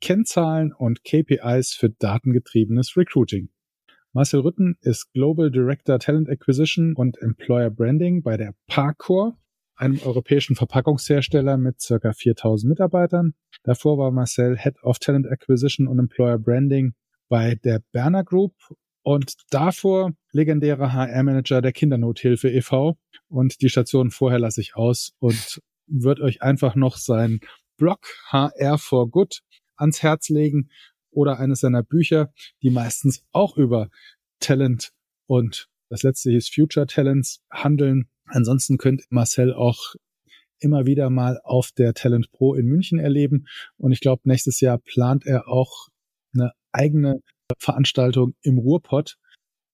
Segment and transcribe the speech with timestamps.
[0.00, 3.50] Kennzahlen und KPIs für datengetriebenes Recruiting.
[4.12, 9.36] Marcel Rütten ist Global Director Talent Acquisition und Employer Branding bei der Parkour,
[9.76, 13.34] einem europäischen Verpackungshersteller mit circa 4000 Mitarbeitern.
[13.62, 16.94] Davor war Marcel Head of Talent Acquisition und Employer Branding
[17.28, 18.54] bei der Berner Group
[19.02, 22.98] und davor legendärer HR-Manager der Kindernothilfe e.V.
[23.28, 27.40] Und die Station vorher lasse ich aus und wird euch einfach noch sein
[27.76, 29.40] Blog HR for Good
[29.78, 30.70] ans Herz legen
[31.10, 33.88] oder eines seiner Bücher, die meistens auch über
[34.40, 34.92] Talent
[35.26, 38.10] und das letzte hieß Future Talents handeln.
[38.26, 39.94] Ansonsten könnt Marcel auch
[40.60, 43.46] immer wieder mal auf der Talent Pro in München erleben.
[43.76, 45.88] Und ich glaube, nächstes Jahr plant er auch
[46.34, 47.22] eine eigene
[47.58, 49.16] Veranstaltung im Ruhrpott.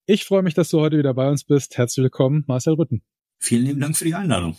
[0.06, 1.76] Ich freue mich, dass du heute wieder bei uns bist.
[1.76, 3.02] Herzlich willkommen, Marcel Rütten.
[3.40, 4.56] Vielen lieben Dank für die Einladung.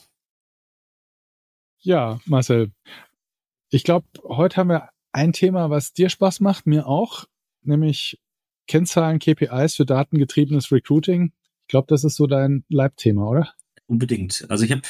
[1.80, 2.72] Ja, Marcel.
[3.70, 7.26] Ich glaube, heute haben wir ein Thema, was dir Spaß macht, mir auch,
[7.62, 8.20] nämlich
[8.68, 11.32] Kennzahlen, KPIs für datengetriebenes Recruiting.
[11.62, 13.54] Ich glaube, das ist so dein Leibthema, oder?
[13.88, 14.46] Unbedingt.
[14.50, 14.82] Also ich habe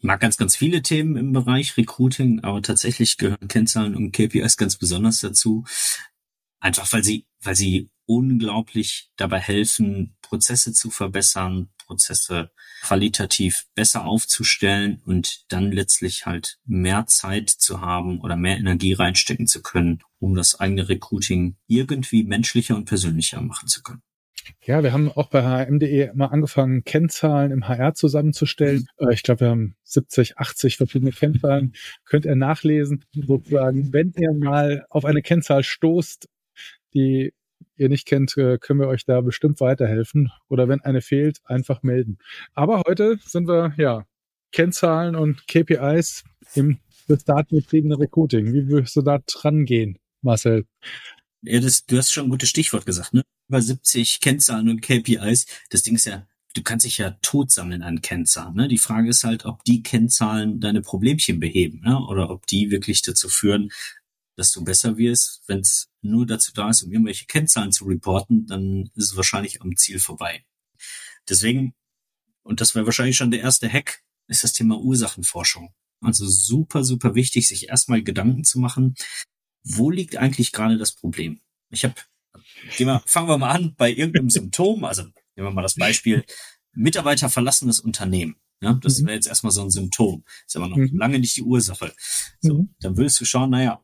[0.00, 4.76] mag ganz, ganz viele Themen im Bereich Recruiting, aber tatsächlich gehören Kennzahlen und KPIs ganz
[4.76, 5.64] besonders dazu.
[6.60, 12.50] Einfach weil sie, weil sie unglaublich dabei helfen, Prozesse zu verbessern, Prozesse
[12.82, 19.48] qualitativ besser aufzustellen und dann letztlich halt mehr Zeit zu haben oder mehr Energie reinstecken
[19.48, 24.02] zu können, um das eigene Recruiting irgendwie menschlicher und persönlicher machen zu können.
[24.62, 28.86] Ja, wir haben auch bei hm.de mal angefangen, Kennzahlen im HR zusammenzustellen.
[28.98, 31.72] Äh, ich glaube, wir haben 70, 80 verschiedene Kennzahlen.
[32.04, 36.28] Könnt ihr nachlesen, sozusagen, wenn ihr mal auf eine Kennzahl stoßt,
[36.94, 37.32] die
[37.80, 40.30] ihr nicht kennt, äh, können wir euch da bestimmt weiterhelfen.
[40.48, 42.18] Oder wenn eine fehlt, einfach melden.
[42.54, 44.04] Aber heute sind wir, ja,
[44.52, 46.24] Kennzahlen und KPIs
[46.54, 48.52] im das datengetriebene Recruiting.
[48.52, 50.66] Wie würdest du da dran gehen, Marcel?
[51.42, 53.22] Ja, das, du hast schon ein gutes Stichwort gesagt, ne?
[53.48, 55.46] Über 70 Kennzahlen und KPIs.
[55.70, 58.54] Das Ding ist ja, du kannst dich ja tot sammeln an Kennzahlen.
[58.54, 58.68] Ne?
[58.68, 61.98] Die Frage ist halt, ob die Kennzahlen deine Problemchen beheben, ne?
[61.98, 63.70] oder ob die wirklich dazu führen,
[64.36, 65.42] dass du besser wirst.
[65.48, 69.62] Wenn es nur dazu da ist, um irgendwelche Kennzahlen zu reporten, dann ist es wahrscheinlich
[69.62, 70.44] am Ziel vorbei.
[71.28, 71.74] Deswegen,
[72.42, 75.74] und das wäre wahrscheinlich schon der erste Hack, ist das Thema Ursachenforschung.
[76.00, 78.94] Also super, super wichtig, sich erstmal Gedanken zu machen,
[79.62, 81.40] wo liegt eigentlich gerade das Problem?
[81.68, 81.94] Ich habe,
[83.06, 84.84] fangen wir mal an bei irgendeinem Symptom.
[84.84, 86.24] Also nehmen wir mal das Beispiel,
[86.72, 88.36] Mitarbeiter verlassen das Unternehmen.
[88.62, 89.06] Ja, das mhm.
[89.06, 90.24] wäre jetzt erstmal so ein Symptom.
[90.46, 90.96] Ist aber noch mhm.
[90.96, 91.94] lange nicht die Ursache.
[92.40, 92.74] So, mhm.
[92.80, 93.82] dann würdest du schauen, naja,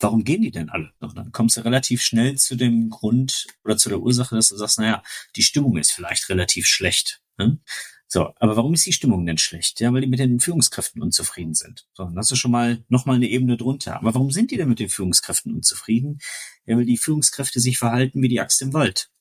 [0.00, 0.92] warum gehen die denn alle?
[0.98, 4.56] Und dann kommst du relativ schnell zu dem Grund oder zu der Ursache, dass du
[4.56, 5.02] sagst, naja,
[5.36, 7.22] die Stimmung ist vielleicht relativ schlecht.
[7.38, 7.60] Ne?
[8.08, 9.78] So, aber warum ist die Stimmung denn schlecht?
[9.78, 11.86] Ja, weil die mit den Führungskräften unzufrieden sind.
[11.92, 13.96] So, dann hast du schon mal noch mal eine Ebene drunter.
[13.96, 16.18] Aber warum sind die denn mit den Führungskräften unzufrieden?
[16.66, 19.12] Ja, weil die Führungskräfte sich verhalten wie die Axt im Wald.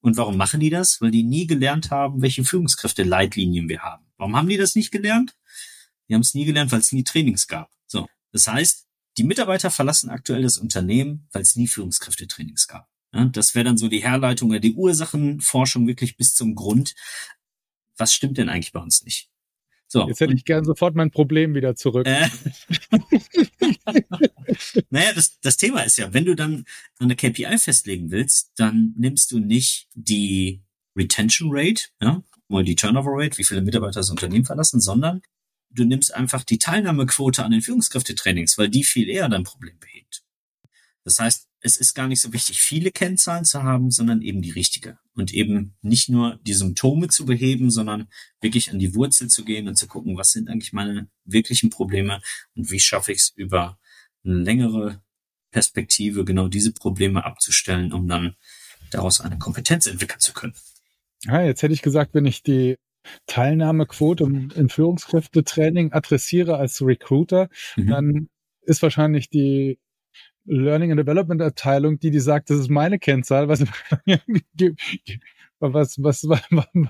[0.00, 1.02] Und warum machen die das?
[1.02, 4.06] Weil die nie gelernt haben, welche Führungskräfte-Leitlinien wir haben.
[4.16, 5.36] Warum haben die das nicht gelernt?
[6.08, 7.70] Die haben es nie gelernt, weil es nie Trainings gab.
[7.86, 8.87] So, das heißt,
[9.18, 12.88] die Mitarbeiter verlassen aktuell das Unternehmen, weil es nie Führungskräftetrainings gab.
[13.12, 16.94] Ja, das wäre dann so die Herleitung oder die Ursachenforschung wirklich bis zum Grund.
[17.96, 19.30] Was stimmt denn eigentlich bei uns nicht?
[19.90, 22.06] So, Jetzt hätte ich gern sofort mein Problem wieder zurück.
[22.06, 22.28] Äh,
[24.90, 26.66] naja, das, das Thema ist ja, wenn du dann
[26.98, 30.62] eine KPI festlegen willst, dann nimmst du nicht die
[30.94, 35.22] Retention Rate, ja, mal die Turnover Rate, wie viele Mitarbeiter das Unternehmen verlassen, sondern
[35.70, 40.22] du nimmst einfach die Teilnahmequote an den Führungskräftetrainings, weil die viel eher dein Problem behebt.
[41.04, 44.50] Das heißt, es ist gar nicht so wichtig, viele Kennzahlen zu haben, sondern eben die
[44.50, 44.98] richtige.
[45.14, 48.08] Und eben nicht nur die Symptome zu beheben, sondern
[48.40, 52.20] wirklich an die Wurzel zu gehen und zu gucken, was sind eigentlich meine wirklichen Probleme
[52.54, 53.78] und wie schaffe ich es über
[54.24, 55.02] eine längere
[55.50, 58.36] Perspektive genau diese Probleme abzustellen, um dann
[58.90, 60.54] daraus eine Kompetenz entwickeln zu können.
[61.24, 62.76] Ja, jetzt hätte ich gesagt, wenn ich die
[63.26, 67.86] Teilnahmequote im, Führungskräftetraining adressiere als Recruiter, mhm.
[67.86, 68.28] dann
[68.62, 69.78] ist wahrscheinlich die
[70.44, 73.60] Learning and Development Abteilung, die die sagt, das ist meine Kennzahl, was
[75.60, 76.42] was was was,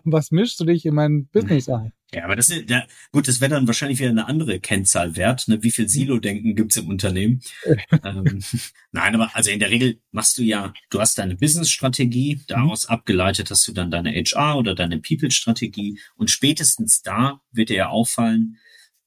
[0.05, 1.93] was mischst du dich in mein Business ein?
[2.13, 5.47] Ja, aber das ist, ja, gut, das wäre dann wahrscheinlich wieder eine andere Kennzahl wert.
[5.47, 5.63] Ne?
[5.63, 7.43] Wie viel Silo-Denken gibt's im Unternehmen?
[8.03, 8.43] ähm,
[8.93, 12.95] nein, aber also in der Regel machst du ja, du hast deine Business-Strategie, daraus mhm.
[12.95, 17.89] abgeleitet hast du dann deine HR oder deine People-Strategie und spätestens da wird dir ja
[17.89, 18.59] auffallen,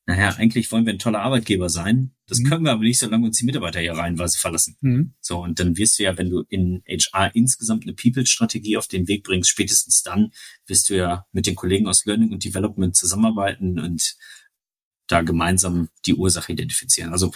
[0.07, 2.13] naja, eigentlich wollen wir ein toller Arbeitgeber sein.
[2.27, 2.49] Das mhm.
[2.49, 4.77] können wir aber nicht, solange uns die Mitarbeiter hier reinweise verlassen.
[4.81, 5.13] Mhm.
[5.21, 9.07] So, und dann wirst du ja, wenn du in HR insgesamt eine People-Strategie auf den
[9.07, 10.31] Weg bringst, spätestens dann
[10.65, 14.15] wirst du ja mit den Kollegen aus Learning und Development zusammenarbeiten und
[15.07, 17.11] da gemeinsam die Ursache identifizieren.
[17.11, 17.31] Also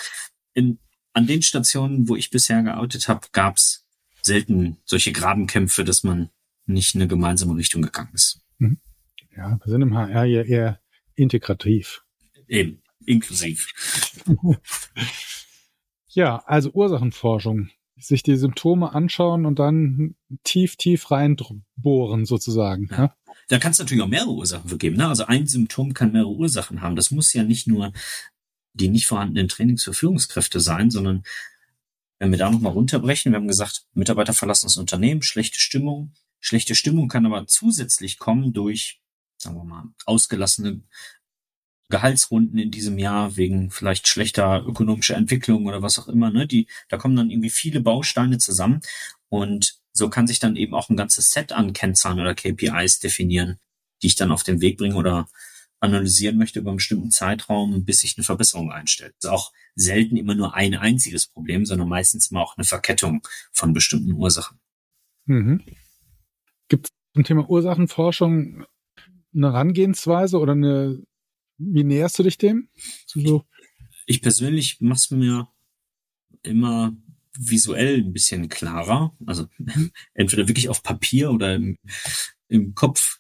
[0.54, 0.80] in,
[1.14, 3.86] an den Stationen, wo ich bisher geoutet habe, gab es
[4.22, 6.30] selten solche Grabenkämpfe, dass man
[6.66, 8.42] nicht in eine gemeinsame Richtung gegangen ist.
[8.58, 8.80] Mhm.
[9.36, 10.80] Ja, wir sind im HR ja eher
[11.16, 12.05] integrativ.
[12.48, 13.68] Eben, inklusiv.
[16.10, 17.70] ja, also Ursachenforschung.
[17.98, 22.90] Sich die Symptome anschauen und dann tief, tief reinbohren sozusagen.
[22.92, 22.98] Ja.
[22.98, 23.14] Ne?
[23.48, 24.98] Da kann es natürlich auch mehrere Ursachen für geben.
[24.98, 25.08] Ne?
[25.08, 26.96] Also ein Symptom kann mehrere Ursachen haben.
[26.96, 27.94] Das muss ja nicht nur
[28.74, 31.24] die nicht vorhandenen Trainings für Führungskräfte sein, sondern
[32.20, 36.14] wenn wir da nochmal runterbrechen, wir haben gesagt, Mitarbeiter verlassen das Unternehmen, schlechte Stimmung.
[36.40, 39.02] Schlechte Stimmung kann aber zusätzlich kommen durch,
[39.38, 40.82] sagen wir mal, ausgelassene
[41.90, 46.48] Gehaltsrunden in diesem Jahr wegen vielleicht schlechter ökonomischer Entwicklung oder was auch immer, ne?
[46.48, 48.82] Die, da kommen dann irgendwie viele Bausteine zusammen
[49.30, 53.60] und so kann sich dann eben auch ein ganzes Set an Kennzahlen oder KPIs definieren,
[54.02, 55.28] die ich dann auf den Weg bringe oder
[55.80, 59.14] analysieren möchte über einen bestimmten Zeitraum, bis sich eine Verbesserung einstellt.
[59.22, 63.26] Das ist auch selten immer nur ein einziges Problem, sondern meistens immer auch eine Verkettung
[63.52, 64.60] von bestimmten Ursachen.
[65.26, 65.64] Mhm.
[66.68, 68.66] Gibt es zum Thema Ursachenforschung
[69.34, 71.04] eine Herangehensweise oder eine
[71.58, 72.70] wie näherst du dich dem?
[73.06, 73.46] So.
[74.06, 75.48] Ich persönlich mache es mir
[76.44, 76.96] immer
[77.38, 79.16] visuell ein bisschen klarer.
[79.26, 79.48] Also
[80.14, 81.78] entweder wirklich auf Papier oder im,
[82.48, 83.20] im Kopf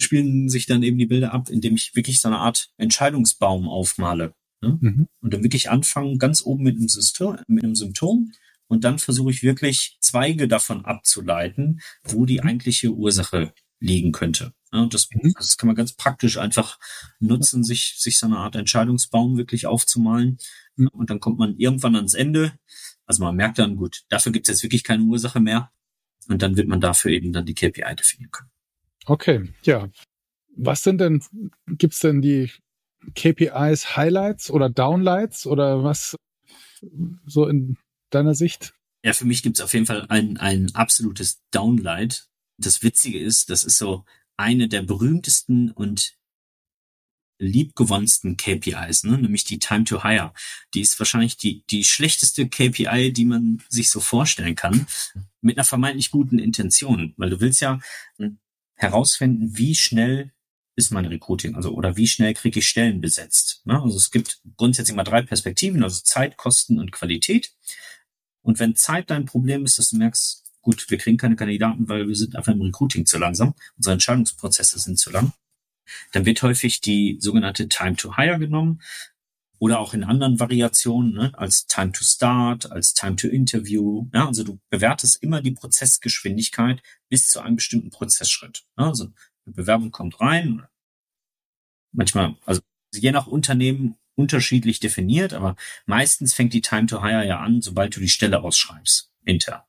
[0.00, 4.34] spielen sich dann eben die Bilder ab, indem ich wirklich so eine Art Entscheidungsbaum aufmale.
[4.60, 4.78] Ne?
[4.80, 5.08] Mhm.
[5.20, 8.32] Und dann wirklich anfangen, ganz oben mit einem, System, mit einem Symptom.
[8.68, 14.52] Und dann versuche ich wirklich Zweige davon abzuleiten, wo die eigentliche Ursache liegen könnte.
[14.72, 15.32] Ja, das, mhm.
[15.36, 16.78] das kann man ganz praktisch einfach
[17.20, 20.38] nutzen, sich, sich so eine Art Entscheidungsbaum wirklich aufzumalen.
[20.76, 20.88] Mhm.
[20.88, 22.52] Und dann kommt man irgendwann ans Ende.
[23.06, 25.70] Also man merkt dann, gut, dafür gibt es jetzt wirklich keine Ursache mehr.
[26.28, 28.50] Und dann wird man dafür eben dann die KPI definieren können.
[29.06, 29.88] Okay, ja.
[30.56, 31.22] Was sind denn,
[31.66, 32.50] gibt's denn die
[33.14, 36.16] KPIs Highlights oder Downlights oder was
[37.26, 37.76] so in
[38.10, 38.74] deiner Sicht?
[39.04, 42.28] Ja, für mich gibt's auf jeden Fall ein, ein absolutes Downlight.
[42.58, 44.04] Das Witzige ist, das ist so
[44.36, 46.16] eine der berühmtesten und
[47.38, 49.18] liebgewonnensten KPIs, ne?
[49.18, 50.32] nämlich die Time to Hire.
[50.74, 54.86] Die ist wahrscheinlich die, die schlechteste KPI, die man sich so vorstellen kann,
[55.40, 57.78] mit einer vermeintlich guten Intention, weil du willst ja
[58.18, 58.38] hm,
[58.74, 60.32] herausfinden, wie schnell
[60.76, 63.62] ist mein Recruiting, also oder wie schnell kriege ich Stellen besetzt.
[63.64, 63.80] Ne?
[63.80, 67.54] Also es gibt grundsätzlich mal drei Perspektiven, also Zeit, Kosten und Qualität.
[68.42, 72.08] Und wenn Zeit dein Problem ist, dass du merkst, gut, wir kriegen keine Kandidaten, weil
[72.08, 73.54] wir sind einfach im Recruiting zu langsam.
[73.76, 75.32] Unsere Entscheidungsprozesse sind zu lang.
[76.10, 78.82] Dann wird häufig die sogenannte Time to Hire genommen
[79.60, 84.08] oder auch in anderen Variationen ne, als Time to Start, als Time to Interview.
[84.12, 88.64] Ja, also du bewertest immer die Prozessgeschwindigkeit bis zu einem bestimmten Prozessschritt.
[88.76, 89.04] Ja, also
[89.46, 90.66] eine Bewerbung kommt rein.
[91.92, 92.60] Manchmal, also
[92.92, 95.54] je nach Unternehmen unterschiedlich definiert, aber
[95.86, 99.62] meistens fängt die Time to Hire ja an, sobald du die Stelle ausschreibst, intern.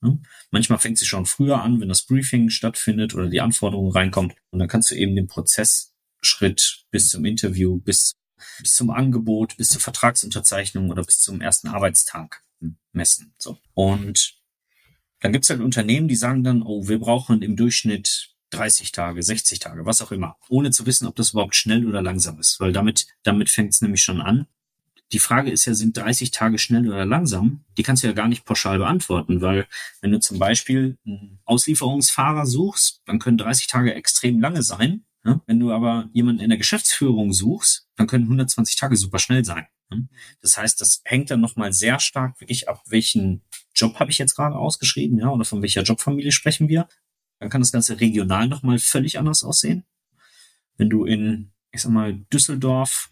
[0.00, 0.20] Ne?
[0.50, 4.34] Manchmal fängt sie schon früher an, wenn das Briefing stattfindet oder die Anforderung reinkommt.
[4.50, 8.12] Und dann kannst du eben den Prozessschritt bis zum Interview, bis,
[8.60, 12.42] bis zum Angebot, bis zur Vertragsunterzeichnung oder bis zum ersten Arbeitstag
[12.92, 13.34] messen.
[13.38, 13.58] So.
[13.74, 14.36] Und
[15.20, 19.22] dann gibt es halt Unternehmen, die sagen dann, oh, wir brauchen im Durchschnitt 30 Tage,
[19.22, 22.60] 60 Tage, was auch immer, ohne zu wissen, ob das überhaupt schnell oder langsam ist,
[22.60, 24.46] weil damit, damit fängt es nämlich schon an.
[25.12, 27.64] Die Frage ist ja, sind 30 Tage schnell oder langsam?
[27.78, 29.66] Die kannst du ja gar nicht pauschal beantworten, weil
[30.00, 35.04] wenn du zum Beispiel einen Auslieferungsfahrer suchst, dann können 30 Tage extrem lange sein.
[35.46, 39.66] Wenn du aber jemanden in der Geschäftsführung suchst, dann können 120 Tage super schnell sein.
[40.40, 43.42] Das heißt, das hängt dann nochmal sehr stark wirklich ab, welchen
[43.74, 46.88] Job habe ich jetzt gerade ausgeschrieben, ja, oder von welcher Jobfamilie sprechen wir.
[47.38, 49.84] Dann kann das Ganze regional nochmal völlig anders aussehen.
[50.76, 53.10] Wenn du in, ich sag mal, Düsseldorf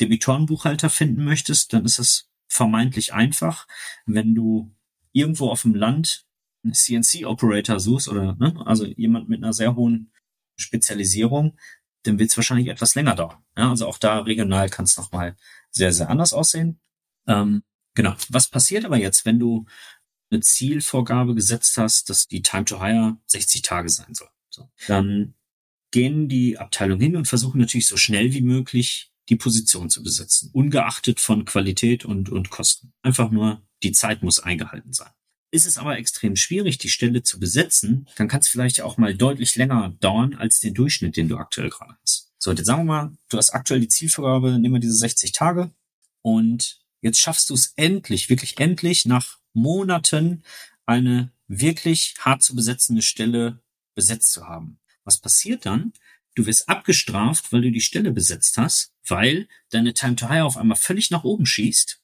[0.00, 3.66] Debitorenbuchhalter finden möchtest, dann ist es vermeintlich einfach.
[4.06, 4.74] Wenn du
[5.12, 6.26] irgendwo auf dem Land
[6.64, 10.12] einen CNC-Operator suchst oder ne, also jemand mit einer sehr hohen
[10.56, 11.56] Spezialisierung,
[12.02, 13.42] dann wird es wahrscheinlich etwas länger dauern.
[13.56, 15.36] Ja, also auch da regional kann es nochmal
[15.70, 16.80] sehr, sehr anders aussehen.
[17.26, 17.62] Ähm,
[17.94, 18.14] genau.
[18.28, 19.66] Was passiert aber jetzt, wenn du
[20.30, 24.28] eine Zielvorgabe gesetzt hast, dass die Time to Hire 60 Tage sein soll?
[24.50, 24.68] So.
[24.86, 25.34] Dann
[25.90, 30.50] gehen die Abteilung hin und versuchen natürlich so schnell wie möglich die Position zu besetzen,
[30.52, 32.92] ungeachtet von Qualität und, und Kosten.
[33.02, 35.10] Einfach nur, die Zeit muss eingehalten sein.
[35.50, 39.14] Ist es aber extrem schwierig, die Stelle zu besetzen, dann kann es vielleicht auch mal
[39.14, 42.32] deutlich länger dauern als den Durchschnitt, den du aktuell gerade hast.
[42.38, 45.70] So, jetzt sagen wir mal, du hast aktuell die Zielvorgabe, nehmen wir diese 60 Tage
[46.22, 50.42] und jetzt schaffst du es endlich, wirklich endlich nach Monaten
[50.86, 53.62] eine wirklich hart zu besetzende Stelle
[53.94, 54.78] besetzt zu haben.
[55.04, 55.92] Was passiert dann?
[56.34, 60.56] Du wirst abgestraft, weil du die Stelle besetzt hast, weil deine Time to Hire auf
[60.56, 62.00] einmal völlig nach oben schießt,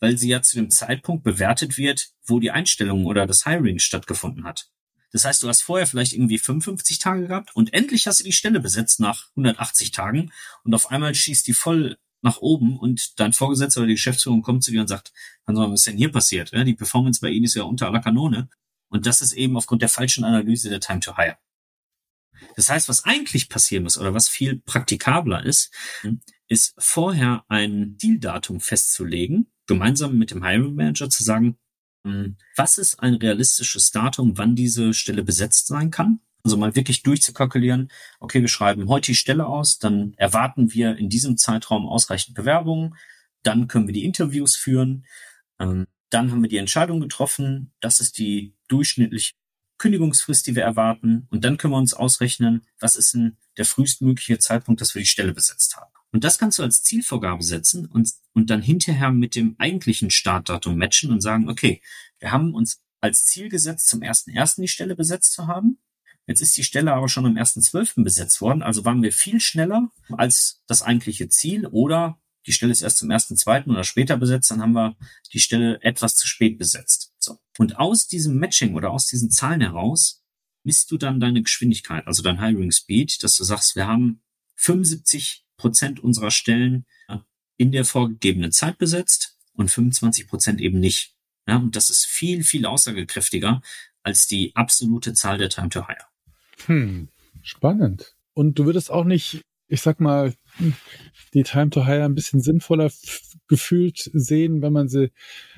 [0.00, 4.44] weil sie ja zu dem Zeitpunkt bewertet wird, wo die Einstellung oder das Hiring stattgefunden
[4.44, 4.70] hat.
[5.10, 8.32] Das heißt, du hast vorher vielleicht irgendwie 55 Tage gehabt und endlich hast du die
[8.32, 10.32] Stelle besetzt nach 180 Tagen
[10.64, 14.64] und auf einmal schießt die voll nach oben und dein Vorgesetzter oder die Geschäftsführung kommt
[14.64, 15.12] zu dir und sagt,
[15.46, 16.52] was ist denn hier passiert?
[16.52, 18.48] Die Performance bei Ihnen ist ja unter aller Kanone.
[18.88, 21.36] Und das ist eben aufgrund der falschen Analyse der Time to Hire.
[22.56, 25.72] Das heißt, was eigentlich passieren muss oder was viel praktikabler ist,
[26.48, 31.58] ist vorher ein Zieldatum festzulegen, gemeinsam mit dem Hiring Manager zu sagen,
[32.04, 36.20] hm, was ist ein realistisches Datum, wann diese Stelle besetzt sein kann?
[36.44, 37.90] Also mal wirklich durchzukalkulieren,
[38.20, 42.94] okay, wir schreiben heute die Stelle aus, dann erwarten wir in diesem Zeitraum ausreichend Bewerbungen,
[43.42, 45.04] dann können wir die Interviews führen,
[45.58, 49.34] ähm, dann haben wir die Entscheidung getroffen, das ist die durchschnittliche
[49.78, 51.26] Kündigungsfrist, die wir erwarten.
[51.30, 55.08] Und dann können wir uns ausrechnen, was ist denn der frühestmögliche Zeitpunkt, dass wir die
[55.08, 55.90] Stelle besetzt haben.
[56.10, 60.76] Und das kannst du als Zielvorgabe setzen und, und dann hinterher mit dem eigentlichen Startdatum
[60.76, 61.82] matchen und sagen, okay,
[62.18, 65.78] wir haben uns als Ziel gesetzt, zum ersten ersten die Stelle besetzt zu haben.
[66.26, 68.02] Jetzt ist die Stelle aber schon am 1.12.
[68.02, 72.82] besetzt worden, also waren wir viel schneller als das eigentliche Ziel oder die Stelle ist
[72.82, 74.96] erst zum ersten, zweiten oder später besetzt, dann haben wir
[75.32, 77.12] die Stelle etwas zu spät besetzt.
[77.58, 80.24] Und aus diesem Matching oder aus diesen Zahlen heraus
[80.62, 84.22] misst du dann deine Geschwindigkeit, also dein Hiring Speed, dass du sagst, wir haben
[84.56, 86.86] 75 Prozent unserer Stellen
[87.56, 91.14] in der vorgegebenen Zeit besetzt und 25 Prozent eben nicht.
[91.46, 93.60] Ja, und das ist viel, viel aussagekräftiger
[94.02, 96.04] als die absolute Zahl der Time to Hire.
[96.66, 97.08] Hm,
[97.42, 98.14] spannend.
[98.34, 100.34] Und du würdest auch nicht ich sag mal,
[101.34, 102.90] die Time to Hire ein bisschen sinnvoller
[103.48, 105.12] gefühlt sehen, wenn man sie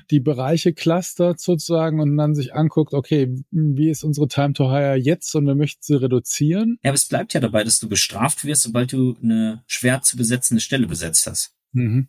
[0.09, 4.95] die Bereiche clustert sozusagen und dann sich anguckt, okay, wie ist unsere Time to Hire
[4.95, 6.79] jetzt und wir möchten sie reduzieren.
[6.83, 10.17] Ja, aber es bleibt ja dabei, dass du bestraft wirst, sobald du eine schwer zu
[10.17, 11.55] besetzende Stelle besetzt hast.
[11.73, 12.07] Mhm.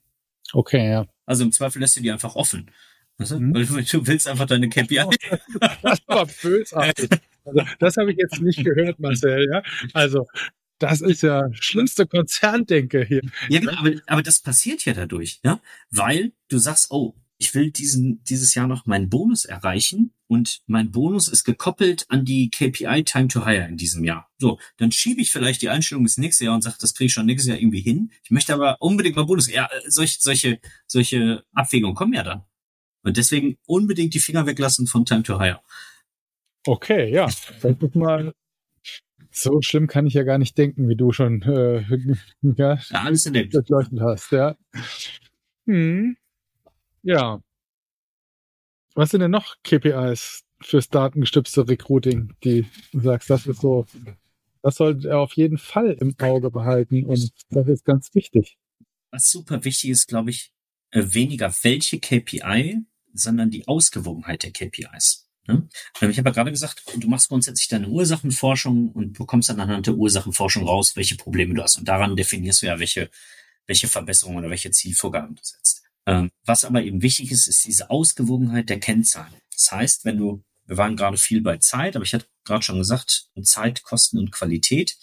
[0.52, 1.06] Okay, ja.
[1.26, 2.70] Also im Zweifel lässt du die einfach offen.
[3.18, 3.54] Mhm.
[3.54, 5.04] Weil du, willst einfach deine KPI.
[5.82, 7.10] das war bösartig.
[7.44, 9.62] Also, das habe ich jetzt nicht gehört, Marcel, ja.
[9.92, 10.26] Also,
[10.78, 13.22] das ist ja schlimmste Konzerndenke hier.
[13.48, 18.22] Ja, aber, aber das passiert ja dadurch, ja, weil du sagst, oh, ich will diesen,
[18.22, 23.26] dieses Jahr noch meinen Bonus erreichen und mein Bonus ist gekoppelt an die KPI Time
[23.26, 24.30] to Hire in diesem Jahr.
[24.38, 27.12] So, dann schiebe ich vielleicht die Einstellung ins nächste Jahr und sage, das kriege ich
[27.12, 28.12] schon nächstes Jahr irgendwie hin.
[28.22, 29.50] Ich möchte aber unbedingt mal Bonus.
[29.50, 32.44] Ja, äh, solche, solche, solche Abwägungen kommen ja dann.
[33.02, 35.60] Und deswegen unbedingt die Finger weglassen von Time to Hire.
[36.64, 37.26] Okay, ja.
[37.26, 38.32] Ist mal
[39.32, 41.80] so schlimm kann ich ja gar nicht denken, wie du schon äh,
[42.42, 44.56] ja, ja, alles in durchleuchtet hast, ja.
[45.66, 46.16] Hm.
[47.02, 47.42] Ja.
[48.94, 53.86] Was sind denn noch KPIs fürs datengestützte Recruiting, die du sagst, das ist so,
[54.62, 58.58] das sollte er auf jeden Fall im Auge behalten und das ist ganz wichtig.
[59.10, 60.52] Was super wichtig ist, glaube ich,
[60.90, 62.80] äh, weniger welche KPI,
[63.12, 65.28] sondern die Ausgewogenheit der KPIs.
[65.46, 65.68] Ne?
[66.00, 69.86] Ähm, ich habe ja gerade gesagt, du machst grundsätzlich deine Ursachenforschung und bekommst dann anhand
[69.86, 71.78] der Ursachenforschung raus, welche Probleme du hast.
[71.78, 73.10] Und daran definierst du ja, welche,
[73.66, 75.71] welche Verbesserungen oder welche Zielvorgaben du setzt.
[76.06, 79.34] Ähm, was aber eben wichtig ist, ist diese Ausgewogenheit der Kennzahlen.
[79.52, 82.78] Das heißt, wenn du, wir waren gerade viel bei Zeit, aber ich hatte gerade schon
[82.78, 84.96] gesagt, Zeit, Kosten und Qualität.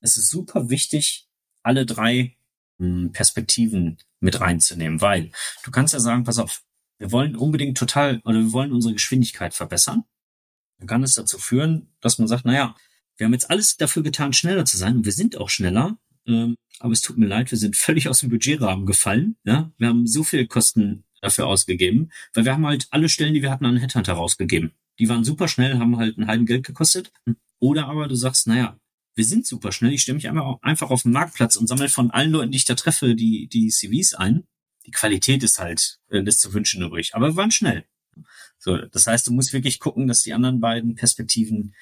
[0.00, 1.26] Es ist super wichtig,
[1.62, 2.36] alle drei
[2.78, 5.30] hm, Perspektiven mit reinzunehmen, weil
[5.64, 6.62] du kannst ja sagen, pass auf,
[6.98, 10.04] wir wollen unbedingt total oder wir wollen unsere Geschwindigkeit verbessern,
[10.78, 12.74] dann kann es dazu führen, dass man sagt, naja,
[13.16, 16.56] wir haben jetzt alles dafür getan, schneller zu sein und wir sind auch schneller, ähm,
[16.78, 19.36] aber es tut mir leid, wir sind völlig aus dem Budgetrahmen gefallen.
[19.44, 23.42] Ja, wir haben so viel Kosten dafür ausgegeben, weil wir haben halt alle Stellen, die
[23.42, 24.72] wir hatten, an Headhunter rausgegeben.
[24.98, 27.12] Die waren super schnell, haben halt ein halben Geld gekostet.
[27.58, 28.78] Oder aber du sagst, naja,
[29.14, 32.10] wir sind super schnell, ich stelle mich einfach, einfach auf den Marktplatz und sammle von
[32.10, 34.44] allen Leuten, die ich da treffe, die, die CVs ein
[34.86, 37.14] die Qualität ist halt, äh, lässt zu wünschen übrig.
[37.14, 37.84] Aber wir waren schnell.
[38.58, 41.74] So, das heißt, du musst wirklich gucken, dass die anderen beiden Perspektiven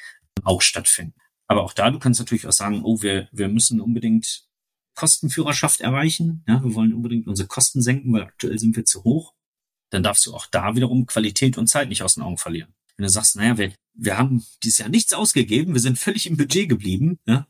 [0.43, 1.15] auch stattfinden.
[1.47, 4.45] Aber auch da, du kannst natürlich auch sagen, oh, wir, wir müssen unbedingt
[4.95, 6.45] Kostenführerschaft erreichen.
[6.49, 9.35] Ja, wir wollen unbedingt unsere Kosten senken, weil aktuell sind wir zu hoch.
[9.91, 12.75] Dann darfst du auch da wiederum Qualität und Zeit nicht aus den Augen verlieren.
[12.97, 16.37] Wenn du sagst, naja, wir, wir haben dieses Jahr nichts ausgegeben, wir sind völlig im
[16.37, 17.47] Budget geblieben, ja,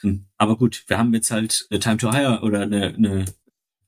[0.00, 0.26] Hm.
[0.36, 3.24] Aber gut, wir haben jetzt halt eine Time to Hire oder eine, eine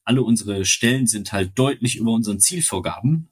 [0.05, 3.31] alle unsere Stellen sind halt deutlich über unseren Zielvorgaben.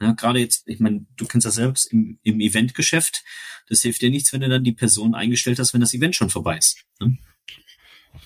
[0.00, 3.24] Ja, gerade jetzt, ich meine, du kennst das selbst im, im Eventgeschäft.
[3.68, 6.30] Das hilft dir nichts, wenn du dann die Person eingestellt hast, wenn das Event schon
[6.30, 6.84] vorbei ist.
[7.00, 7.18] Ne?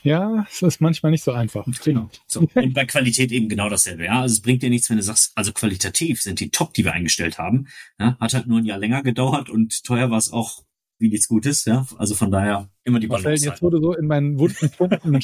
[0.03, 1.67] Ja, es ist manchmal nicht so einfach.
[1.85, 2.11] Genau.
[2.27, 2.41] So.
[2.55, 4.05] Und bei Qualität eben genau dasselbe.
[4.05, 6.85] Ja, also es bringt dir nichts, wenn du sagst, also qualitativ sind die top, die
[6.85, 7.69] wir eingestellt haben.
[7.99, 10.65] Ja, hat halt nur ein Jahr länger gedauert und teuer war es auch
[10.99, 11.65] wie nichts Gutes.
[11.65, 13.29] Ja, also von daher immer die Balance.
[13.29, 15.21] Marcel, jetzt wurde so in meinen wunden Punkten.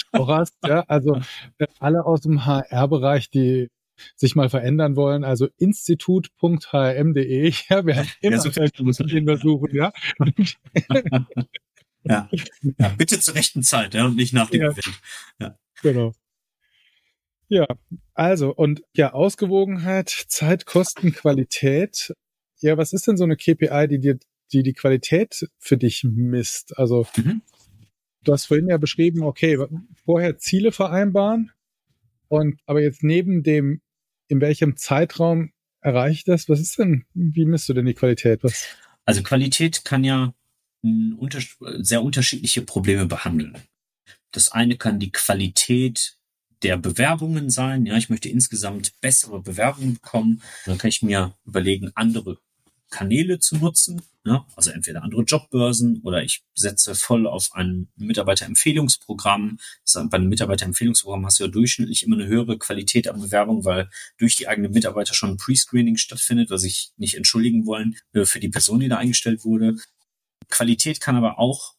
[0.65, 1.17] Ja, also
[1.59, 3.69] äh, alle aus dem HR-Bereich, die
[4.17, 7.53] sich mal verändern wollen, also institut.hm.de.
[7.71, 9.93] Ja, wir haben immer ja, so den wir suchen, ja.
[12.05, 12.29] Ja.
[12.79, 12.89] ja.
[12.97, 14.71] Bitte zur rechten Zeit, ja, und nicht nach dem ja.
[14.71, 15.01] Event.
[15.41, 15.59] Ja.
[15.83, 16.15] Genau.
[17.49, 17.67] Ja,
[18.15, 22.13] also und ja, Ausgewogenheit, Zeit, Kosten, Qualität.
[22.61, 24.19] Ja, was ist denn so eine KPI, die dir,
[24.53, 26.77] die die Qualität für dich misst?
[26.79, 27.43] Also mhm.
[28.25, 29.59] du hast vorhin ja beschrieben, okay,
[30.05, 31.53] vorher Ziele vereinbaren
[32.29, 33.81] und aber jetzt neben dem,
[34.29, 36.49] in welchem Zeitraum erreicht das?
[36.49, 38.45] Was ist denn, wie misst du denn die Qualität?
[38.45, 38.67] Was?
[39.05, 40.35] Also Qualität kann ja
[40.83, 41.41] unter,
[41.79, 43.57] sehr unterschiedliche Probleme behandeln.
[44.31, 46.19] Das eine kann die Qualität
[46.63, 47.87] der Bewerbungen sein.
[47.87, 50.43] Ja, ich möchte insgesamt bessere Bewerbungen bekommen.
[50.67, 52.39] Dann kann ich mir überlegen, andere
[52.91, 54.03] Kanäle zu nutzen.
[54.29, 59.59] Ja, also entweder andere Jobbörsen oder ich setze voll auf ein Mitarbeiterempfehlungsprogramm.
[60.11, 64.37] Bei einem Mitarbeiterempfehlungsprogramm hast du ja durchschnittlich immer eine höhere Qualität an Bewerbung, weil durch
[64.37, 68.51] die eigenen Mitarbeiter schon ein Pre-Screening stattfindet, was ich nicht entschuldigen wollen äh, für die
[68.51, 69.77] Person, die da eingestellt wurde.
[70.51, 71.77] Qualität kann aber auch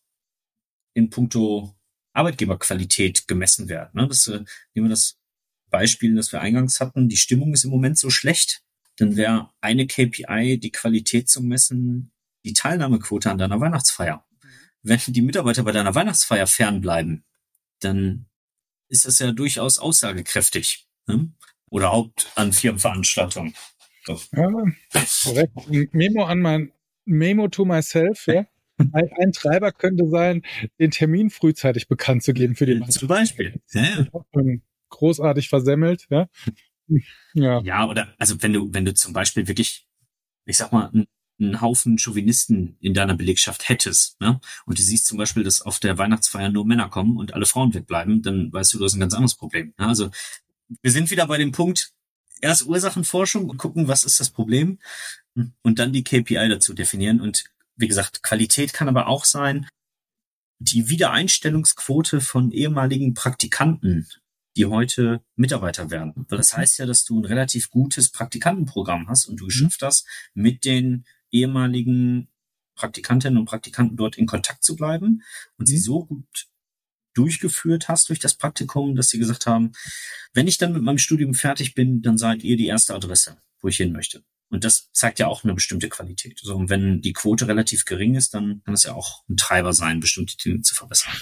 [0.95, 1.75] in puncto
[2.13, 3.91] Arbeitgeberqualität gemessen werden.
[3.93, 4.07] Ne?
[4.07, 5.19] Das, äh, nehmen wir das
[5.69, 7.09] Beispiel, das wir eingangs hatten.
[7.09, 8.63] Die Stimmung ist im Moment so schlecht.
[8.97, 12.11] Dann wäre eine KPI, die Qualität zu messen,
[12.43, 14.25] die Teilnahmequote an deiner Weihnachtsfeier.
[14.81, 17.25] Wenn die Mitarbeiter bei deiner Weihnachtsfeier fernbleiben,
[17.79, 18.27] dann
[18.87, 20.87] ist das ja durchaus aussagekräftig.
[21.07, 21.31] Ne?
[21.69, 23.53] Oder Haupt an Firmenveranstaltungen.
[24.05, 24.19] So.
[24.35, 24.49] Ja,
[25.23, 25.93] korrekt.
[25.93, 26.71] Memo an mein
[27.05, 28.45] Memo to myself, ja.
[28.93, 30.41] Ein, ein, Treiber könnte sein,
[30.79, 32.99] den Termin frühzeitig bekannt zu geben für die Mannschaft.
[32.99, 33.61] Zum Beispiel.
[33.73, 34.41] Ja, ja.
[34.87, 36.29] Großartig versemmelt, ja.
[37.33, 37.61] Ja.
[37.61, 39.85] Ja, oder also wenn du, wenn du zum Beispiel wirklich,
[40.45, 41.07] ich sag mal, einen,
[41.39, 44.39] einen Haufen Chauvinisten in deiner Belegschaft hättest, ne?
[44.65, 47.73] Und du siehst zum Beispiel, dass auf der Weihnachtsfeier nur Männer kommen und alle Frauen
[47.73, 49.73] wegbleiben, dann weißt du, du hast ein ganz anderes Problem.
[49.77, 49.87] Ne?
[49.87, 50.09] Also
[50.81, 51.91] wir sind wieder bei dem Punkt,
[52.41, 54.79] erst Ursachenforschung und gucken, was ist das Problem
[55.61, 57.21] und dann die KPI dazu definieren.
[57.21, 59.67] Und wie gesagt, Qualität kann aber auch sein,
[60.59, 64.07] die Wiedereinstellungsquote von ehemaligen Praktikanten,
[64.57, 66.25] die heute Mitarbeiter werden.
[66.27, 69.49] Weil das heißt ja, dass du ein relativ gutes Praktikantenprogramm hast und du mhm.
[69.49, 72.29] geschafft hast, mit den ehemaligen
[72.75, 75.21] Praktikantinnen und Praktikanten dort in Kontakt zu bleiben
[75.57, 75.81] und sie mhm.
[75.81, 76.47] so gut
[77.13, 79.73] durchgeführt hast durch das Praktikum, dass sie gesagt haben,
[80.33, 83.67] wenn ich dann mit meinem Studium fertig bin, dann seid ihr die erste Adresse, wo
[83.67, 84.23] ich hin möchte.
[84.49, 86.39] Und das zeigt ja auch eine bestimmte Qualität.
[86.41, 89.73] So, und wenn die Quote relativ gering ist, dann kann es ja auch ein Treiber
[89.73, 91.13] sein, bestimmte Dinge zu verbessern.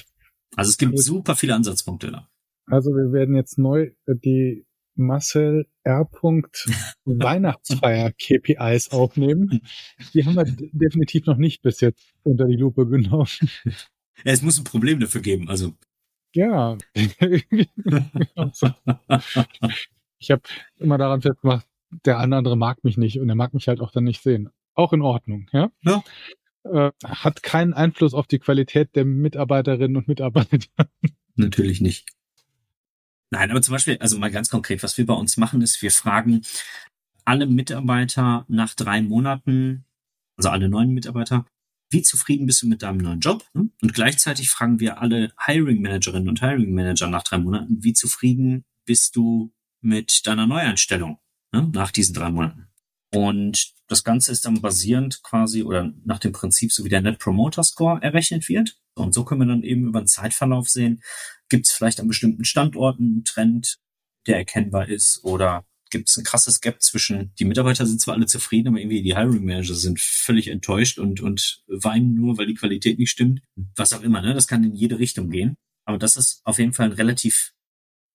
[0.55, 2.29] Also es gibt super viele Ansatzpunkte da.
[2.67, 4.66] Also wir werden jetzt neu äh, die
[4.97, 6.09] Marcel R.
[7.05, 9.61] Weihnachtsfeier KPIs aufnehmen.
[10.13, 13.27] Die haben wir definitiv noch nicht bis jetzt unter die Lupe genommen.
[14.23, 15.73] Ja, es muss ein Problem dafür geben, also.
[16.33, 16.77] Ja.
[20.17, 20.41] ich habe
[20.77, 21.67] immer daran festgemacht,
[22.05, 24.49] der andere mag mich nicht und er mag mich halt auch dann nicht sehen.
[24.73, 25.71] Auch in Ordnung, ja?
[25.81, 26.03] Ja.
[26.63, 30.89] Äh, hat keinen Einfluss auf die Qualität der Mitarbeiterinnen und Mitarbeiter.
[31.35, 32.16] Natürlich nicht.
[33.29, 35.91] Nein, aber zum Beispiel, also mal ganz konkret, was wir bei uns machen, ist, wir
[35.91, 36.41] fragen
[37.25, 39.85] alle Mitarbeiter nach drei Monaten,
[40.37, 41.45] also alle neuen Mitarbeiter,
[41.89, 43.45] wie zufrieden bist du mit deinem neuen Job?
[43.53, 48.65] Und gleichzeitig fragen wir alle Hiring Managerinnen und Hiring Manager nach drei Monaten, wie zufrieden
[48.85, 51.19] bist du mit deiner Neueinstellung
[51.51, 52.67] ne, nach diesen drei Monaten?
[53.13, 57.19] Und das Ganze ist dann basierend quasi oder nach dem Prinzip, so wie der Net
[57.19, 58.77] Promoter Score errechnet wird.
[58.97, 61.01] Und so können wir dann eben über den Zeitverlauf sehen,
[61.49, 63.77] gibt es vielleicht an bestimmten Standorten einen Trend,
[64.27, 68.25] der erkennbar ist oder gibt es ein krasses Gap zwischen, die Mitarbeiter sind zwar alle
[68.25, 72.55] zufrieden, aber irgendwie die Hiring Manager sind völlig enttäuscht und, und weinen nur, weil die
[72.55, 73.41] Qualität nicht stimmt.
[73.75, 74.33] Was auch immer, ne?
[74.33, 75.55] Das kann in jede Richtung gehen.
[75.85, 77.53] Aber das ist auf jeden Fall ein relativ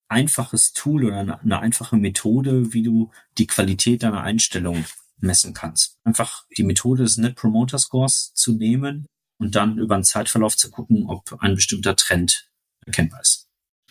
[0.09, 4.85] einfaches Tool oder eine, eine einfache Methode, wie du die Qualität deiner Einstellung
[5.19, 5.99] messen kannst.
[6.05, 9.07] Einfach die Methode des Net Promoter Scores zu nehmen
[9.43, 12.49] und dann über einen Zeitverlauf zu gucken, ob ein bestimmter Trend
[12.87, 13.49] erkennbar ist.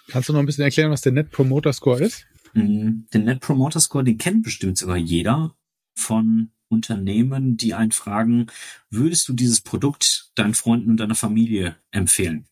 [0.08, 2.26] Kannst du noch ein bisschen erklären, was der Net Promoter Score ist?
[2.54, 3.08] Mhm.
[3.14, 5.56] Den Net Promoter Score, den kennt bestimmt sogar jeder
[5.96, 8.48] von Unternehmen, die einen fragen,
[8.90, 12.48] würdest du dieses Produkt deinen Freunden und deiner Familie empfehlen?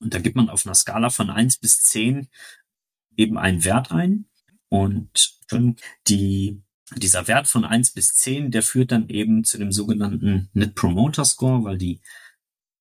[0.00, 2.28] Und da gibt man auf einer Skala von eins bis zehn
[3.16, 4.26] eben einen Wert ein.
[4.68, 5.38] Und
[6.08, 6.62] die,
[6.96, 11.24] dieser Wert von eins bis zehn, der führt dann eben zu dem sogenannten Net Promoter
[11.24, 12.00] Score, weil die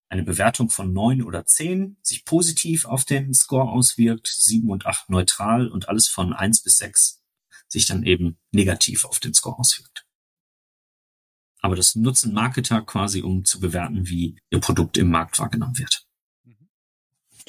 [0.10, 5.10] eine Bewertung von neun oder zehn sich positiv auf den Score auswirkt, sieben und acht
[5.10, 7.22] neutral und alles von eins bis sechs
[7.68, 10.08] sich dann eben negativ auf den Score auswirkt.
[11.62, 16.09] Aber das nutzen Marketer quasi, um zu bewerten, wie ihr Produkt im Markt wahrgenommen wird.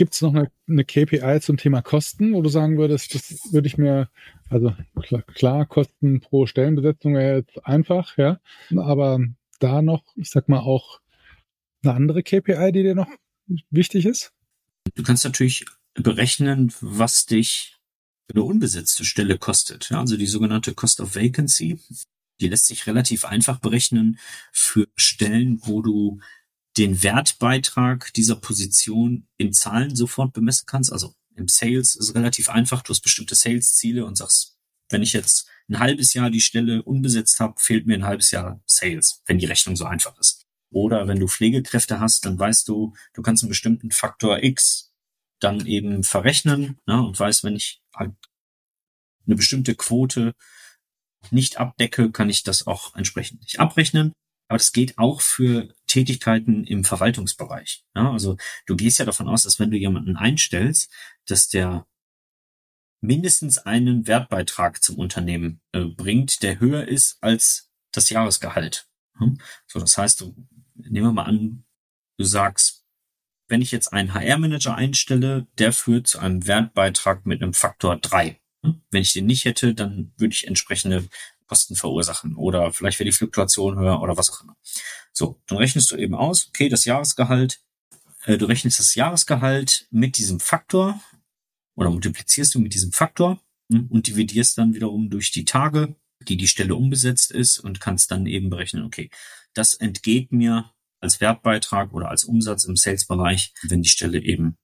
[0.01, 3.67] Gibt es noch eine, eine, KPI zum Thema Kosten, wo du sagen würdest, das würde
[3.67, 4.09] ich mir,
[4.49, 8.41] also klar, klar Kosten pro Stellenbesetzung wäre jetzt einfach, ja,
[8.75, 9.21] aber
[9.59, 11.03] da noch, ich sag mal auch
[11.83, 13.11] eine andere KPI, die dir noch
[13.69, 14.33] wichtig ist?
[14.95, 17.77] Du kannst natürlich berechnen, was dich
[18.33, 19.91] eine unbesetzte Stelle kostet.
[19.91, 21.79] Ja, also die sogenannte Cost of Vacancy.
[22.41, 24.19] Die lässt sich relativ einfach berechnen
[24.51, 26.21] für Stellen, wo du
[26.81, 30.91] den Wertbeitrag dieser Position in Zahlen sofort bemessen kannst.
[30.91, 32.83] Also im Sales ist relativ einfach.
[32.83, 34.57] Du hast bestimmte Sales-Ziele und sagst,
[34.89, 38.63] wenn ich jetzt ein halbes Jahr die Stelle unbesetzt habe, fehlt mir ein halbes Jahr
[38.65, 40.47] Sales, wenn die Rechnung so einfach ist.
[40.71, 44.95] Oder wenn du Pflegekräfte hast, dann weißt du, du kannst einen bestimmten Faktor X
[45.39, 48.15] dann eben verrechnen ne, und weißt, wenn ich halt
[49.27, 50.35] eine bestimmte Quote
[51.31, 54.13] nicht abdecke, kann ich das auch entsprechend nicht abrechnen.
[54.49, 57.85] Aber das geht auch für Tätigkeiten im Verwaltungsbereich.
[57.95, 60.91] Ja, also du gehst ja davon aus, dass wenn du jemanden einstellst,
[61.27, 61.87] dass der
[63.01, 68.87] mindestens einen Wertbeitrag zum Unternehmen äh, bringt, der höher ist als das Jahresgehalt.
[69.19, 69.39] Hm?
[69.67, 70.37] So, das heißt, du
[70.75, 71.65] nehmen wir mal an,
[72.19, 72.85] du sagst,
[73.49, 78.41] wenn ich jetzt einen HR-Manager einstelle, der führt zu einem Wertbeitrag mit einem Faktor drei.
[78.63, 81.09] Wenn ich den nicht hätte, dann würde ich entsprechende
[81.51, 84.57] Kosten verursachen oder vielleicht wäre die Fluktuation höher oder was auch immer.
[85.13, 87.61] So, dann rechnest du eben aus, okay, das Jahresgehalt,
[88.25, 91.01] äh, du rechnest das Jahresgehalt mit diesem Faktor
[91.75, 96.37] oder multiplizierst du mit diesem Faktor hm, und dividierst dann wiederum durch die Tage, die
[96.37, 99.11] die Stelle umbesetzt ist und kannst dann eben berechnen, okay,
[99.53, 104.57] das entgeht mir als Wertbeitrag oder als Umsatz im Sales-Bereich, wenn die Stelle eben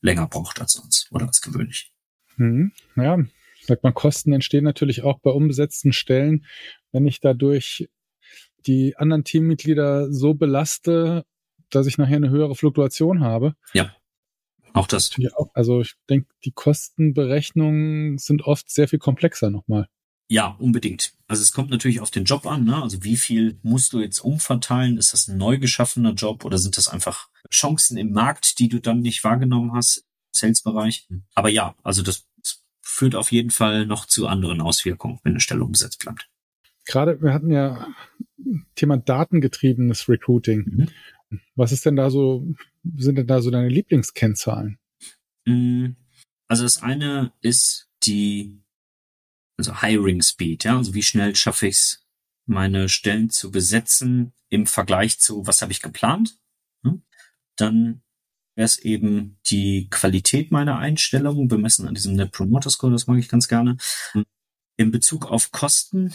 [0.00, 1.92] länger braucht als sonst oder als gewöhnlich.
[2.34, 3.24] Hm, ja,
[3.66, 6.46] sagt man, Kosten entstehen natürlich auch bei unbesetzten Stellen,
[6.92, 7.88] wenn ich dadurch
[8.66, 11.24] die anderen Teammitglieder so belaste,
[11.70, 13.54] dass ich nachher eine höhere Fluktuation habe.
[13.72, 13.94] Ja.
[14.72, 15.10] Auch das.
[15.52, 19.88] Also ich denke, die Kostenberechnungen sind oft sehr viel komplexer nochmal.
[20.28, 21.12] Ja, unbedingt.
[21.28, 22.64] Also es kommt natürlich auf den Job an.
[22.64, 22.82] Ne?
[22.82, 24.98] Also wie viel musst du jetzt umverteilen?
[24.98, 28.80] Ist das ein neu geschaffener Job oder sind das einfach Chancen im Markt, die du
[28.80, 31.06] dann nicht wahrgenommen hast im Sales-Bereich?
[31.34, 32.26] Aber ja, also das
[32.94, 36.30] führt auf jeden Fall noch zu anderen Auswirkungen, wenn eine Stelle umgesetzt bleibt.
[36.86, 37.88] Gerade, wir hatten ja
[38.76, 40.64] Thema datengetriebenes Recruiting.
[40.64, 41.38] Mhm.
[41.56, 42.46] Was ist denn da so,
[42.96, 44.78] sind denn da so deine Lieblingskennzahlen?
[45.44, 45.96] Mm,
[46.46, 48.62] also das eine ist die,
[49.58, 52.06] also Hiring Speed, ja, also wie schnell schaffe ich es,
[52.46, 56.38] meine Stellen zu besetzen im Vergleich zu, was habe ich geplant?
[56.84, 57.02] Hm?
[57.56, 58.03] Dann
[58.54, 63.18] wäre es eben die Qualität meiner Einstellung, bemessen an diesem Net Promoter Score, das mag
[63.18, 63.76] ich ganz gerne.
[64.76, 66.14] In Bezug auf Kosten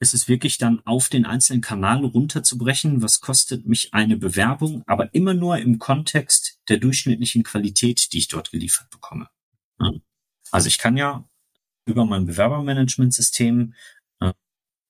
[0.00, 5.14] ist es wirklich dann auf den einzelnen Kanal runterzubrechen, was kostet mich eine Bewerbung, aber
[5.14, 9.28] immer nur im Kontext der durchschnittlichen Qualität, die ich dort geliefert bekomme.
[10.50, 11.28] Also ich kann ja
[11.86, 13.74] über mein Bewerbermanagementsystem
[14.20, 14.32] äh,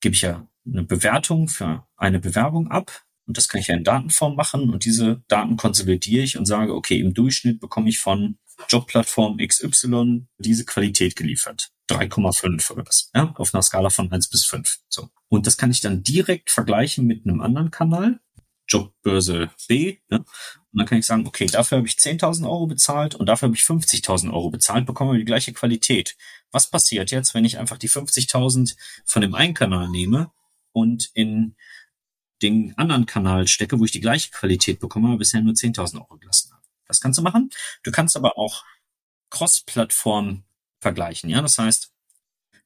[0.00, 3.84] gebe ich ja eine Bewertung für eine Bewerbung ab und das kann ich ja in
[3.84, 8.40] Datenform machen und diese Daten konsolidiere ich und sage, okay, im Durchschnitt bekomme ich von
[8.68, 11.70] Jobplattform XY diese Qualität geliefert.
[11.88, 14.80] 3,5 oder was, ja, auf einer Skala von 1 bis 5.
[14.88, 15.10] So.
[15.28, 18.18] Und das kann ich dann direkt vergleichen mit einem anderen Kanal,
[18.66, 20.18] Jobbörse B, ne?
[20.72, 23.56] Und dann kann ich sagen, okay, dafür habe ich 10.000 Euro bezahlt und dafür habe
[23.56, 26.16] ich 50.000 Euro bezahlt, bekomme die gleiche Qualität.
[26.50, 30.32] Was passiert jetzt, wenn ich einfach die 50.000 von dem einen Kanal nehme
[30.72, 31.54] und in
[32.42, 36.16] den anderen Kanal stecke, wo ich die gleiche Qualität bekomme, aber bisher nur 10.000 Euro
[36.16, 36.62] gelassen habe.
[36.86, 37.50] Das kannst du machen.
[37.82, 38.64] Du kannst aber auch
[39.30, 40.44] Cross-Plattform
[40.80, 41.30] vergleichen.
[41.30, 41.92] Ja, das heißt,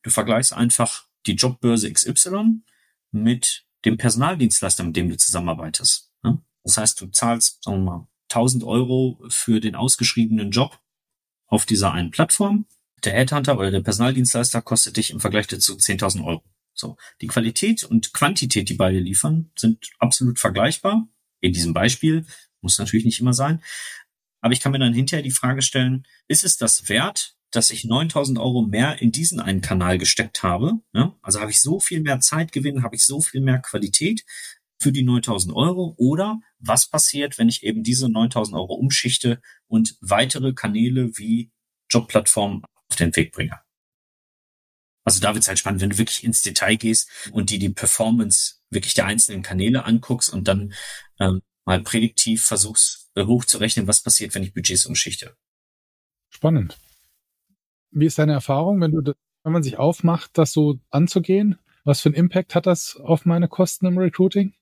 [0.02, 2.62] du vergleichst einfach die Jobbörse XY
[3.10, 6.10] mit dem Personaldienstleister, mit dem du zusammenarbeitest.
[6.24, 6.38] Ja?
[6.62, 10.80] Das heißt, du zahlst, sagen wir mal, 1000 Euro für den ausgeschriebenen Job
[11.46, 12.66] auf dieser einen Plattform.
[13.04, 16.42] Der Headhunter oder der Personaldienstleister kostet dich im Vergleich dazu 10.000 Euro.
[16.74, 21.08] So, die Qualität und Quantität, die beide liefern, sind absolut vergleichbar.
[21.40, 22.26] In diesem Beispiel
[22.60, 23.62] muss natürlich nicht immer sein.
[24.40, 27.84] Aber ich kann mir dann hinterher die Frage stellen, ist es das wert, dass ich
[27.84, 30.80] 9000 Euro mehr in diesen einen Kanal gesteckt habe?
[30.92, 34.24] Ja, also habe ich so viel mehr Zeitgewinn, habe ich so viel mehr Qualität
[34.78, 35.94] für die 9000 Euro?
[35.96, 41.52] Oder was passiert, wenn ich eben diese 9000 Euro umschichte und weitere Kanäle wie
[41.88, 43.63] Jobplattformen auf den Weg bringe.
[45.04, 48.56] Also da wird's halt spannend, wenn du wirklich ins Detail gehst und die die Performance
[48.70, 50.72] wirklich der einzelnen Kanäle anguckst und dann
[51.20, 55.36] ähm, mal prädiktiv versuchst äh, hochzurechnen, was passiert, wenn ich Budgets umschichte.
[56.30, 56.78] Spannend.
[57.90, 59.14] Wie ist deine Erfahrung, wenn du,
[59.44, 61.58] wenn man sich aufmacht, das so anzugehen?
[61.84, 64.54] Was für einen Impact hat das auf meine Kosten im Recruiting?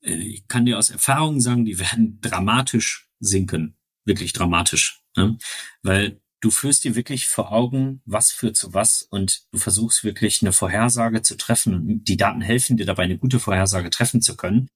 [0.00, 3.76] Äh, ich kann dir aus Erfahrung sagen, die werden dramatisch sinken.
[4.04, 5.02] Wirklich dramatisch.
[5.16, 5.36] Ne?
[5.82, 10.42] Weil du führst dir wirklich vor Augen, was führt zu was und du versuchst wirklich
[10.42, 14.36] eine Vorhersage zu treffen und die Daten helfen dir dabei, eine gute Vorhersage treffen zu
[14.36, 14.68] können.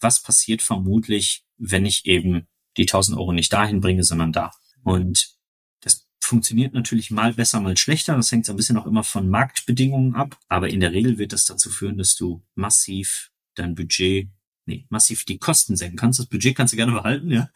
[0.00, 4.52] Was passiert vermutlich, wenn ich eben die 1000 Euro nicht dahin bringe, sondern da?
[4.84, 5.36] Und
[5.80, 8.14] das funktioniert natürlich mal besser, mal schlechter.
[8.14, 10.38] Das hängt so ein bisschen auch immer von Marktbedingungen ab.
[10.48, 14.28] Aber in der Regel wird das dazu führen, dass du massiv dein Budget,
[14.66, 16.20] nee, massiv die Kosten senken kannst.
[16.20, 17.50] Das Budget kannst du gerne behalten, ja.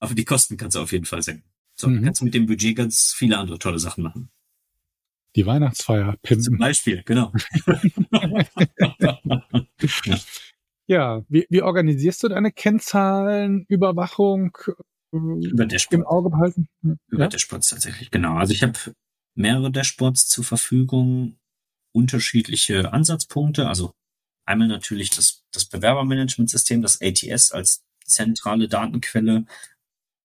[0.00, 1.53] Aber die Kosten kannst du auf jeden Fall senken.
[1.76, 2.04] So, mhm.
[2.04, 4.28] kannst du mit dem Budget ganz viele andere tolle Sachen machen.
[5.36, 6.44] Die Weihnachtsfeier pimpen.
[6.44, 7.32] Zum Beispiel, genau.
[8.12, 8.48] ja,
[10.86, 14.56] ja wie, wie organisierst du deine Kennzahlenüberwachung
[15.12, 15.94] äh, über Dashboard.
[15.94, 16.68] im Auge behalten?
[16.82, 17.28] Über ja?
[17.28, 18.36] Dashboards tatsächlich, genau.
[18.36, 18.78] Also ich habe
[19.34, 21.36] mehrere Dashboards zur Verfügung,
[21.92, 23.66] unterschiedliche Ansatzpunkte.
[23.68, 23.92] Also
[24.44, 29.46] einmal natürlich das, das Bewerbermanagementsystem, das ATS als zentrale Datenquelle,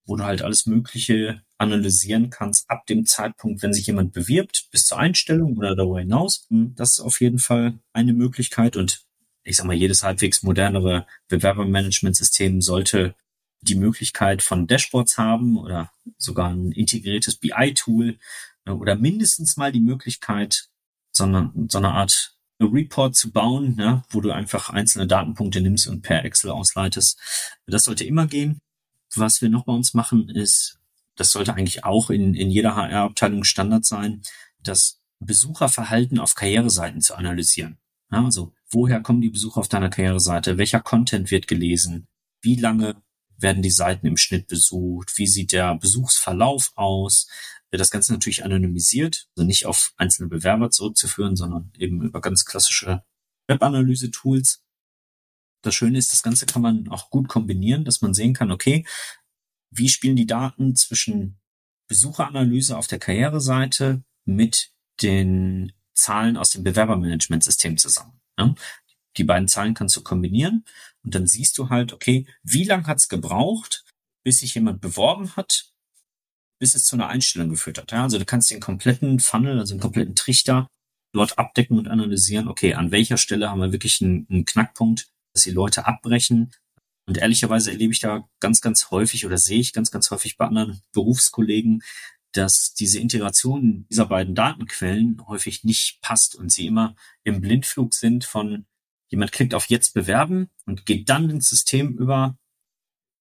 [0.06, 4.86] wo du halt alles Mögliche analysieren kannst ab dem Zeitpunkt, wenn sich jemand bewirbt, bis
[4.86, 6.48] zur Einstellung oder darüber hinaus.
[6.50, 9.06] Hm, das ist auf jeden Fall eine Möglichkeit und
[9.44, 13.16] ich sag mal, jedes halbwegs modernere Bewerbermanagementsystem sollte
[13.62, 18.18] die Möglichkeit von Dashboards haben oder sogar ein integriertes BI-Tool
[18.66, 20.70] äh, oder mindestens mal die Möglichkeit,
[21.12, 25.88] so eine, so eine Art Report zu bauen, ne, wo du einfach einzelne Datenpunkte nimmst
[25.88, 27.20] und per Excel ausleitest.
[27.66, 28.60] Das sollte immer gehen.
[29.16, 30.80] Was wir noch bei uns machen, ist,
[31.16, 34.22] das sollte eigentlich auch in, in jeder HR-Abteilung Standard sein,
[34.62, 37.78] das Besucherverhalten auf Karriereseiten zu analysieren.
[38.12, 40.58] Ja, also, woher kommen die Besucher auf deiner Karriereseite?
[40.58, 42.08] Welcher Content wird gelesen?
[42.42, 43.02] Wie lange
[43.38, 45.18] werden die Seiten im Schnitt besucht?
[45.18, 47.28] Wie sieht der Besuchsverlauf aus?
[47.72, 53.04] Das Ganze natürlich anonymisiert, also nicht auf einzelne Bewerber zurückzuführen, sondern eben über ganz klassische
[53.48, 54.64] Webanalyse-Tools.
[55.62, 58.86] Das Schöne ist, das Ganze kann man auch gut kombinieren, dass man sehen kann, okay,
[59.72, 61.40] wie spielen die Daten zwischen
[61.88, 68.22] Besucheranalyse auf der Karriereseite mit den Zahlen aus dem Bewerbermanagementsystem zusammen.
[68.38, 68.56] Ne?
[69.18, 70.64] Die beiden Zahlen kannst du kombinieren
[71.04, 73.84] und dann siehst du halt, okay, wie lang hat es gebraucht,
[74.24, 75.72] bis sich jemand beworben hat,
[76.60, 77.92] bis es zu einer Einstellung geführt hat.
[77.92, 78.04] Ja?
[78.04, 80.68] Also du kannst den kompletten Funnel, also den kompletten Trichter
[81.14, 85.44] dort abdecken und analysieren, okay, an welcher Stelle haben wir wirklich einen, einen Knackpunkt, dass
[85.44, 86.52] die Leute abbrechen.
[87.06, 90.46] Und ehrlicherweise erlebe ich da ganz, ganz häufig oder sehe ich ganz, ganz häufig bei
[90.46, 91.82] anderen Berufskollegen,
[92.34, 98.26] dass diese Integration dieser beiden Datenquellen häufig nicht passt und sie immer im Blindflug sind
[98.26, 98.66] von
[99.10, 102.38] jemand klickt auf jetzt bewerben und geht dann ins System über,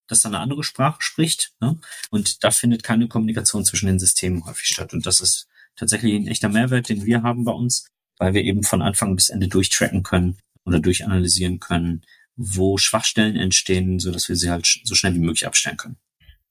[0.06, 1.54] das dann eine andere Sprache spricht.
[1.60, 1.78] Ne?
[2.10, 4.92] Und da findet keine Kommunikation zwischen den Systemen häufig statt.
[4.92, 8.62] Und das ist tatsächlich ein echter Mehrwert, den wir haben bei uns, weil wir eben
[8.64, 10.38] von Anfang bis Ende durchtracken können,
[10.68, 12.02] oder durchanalysieren können,
[12.36, 15.96] wo Schwachstellen entstehen, so dass wir sie halt so schnell wie möglich abstellen können.